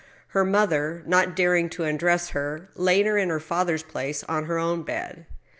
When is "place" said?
3.83-4.23